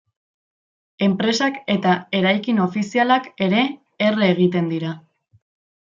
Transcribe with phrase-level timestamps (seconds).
[1.07, 1.91] Enpresak eta
[2.21, 3.63] eraikin ofizialak ere
[4.11, 4.97] erre egiten dira.